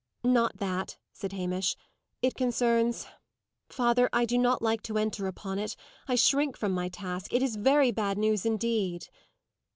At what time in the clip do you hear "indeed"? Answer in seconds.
8.43-9.09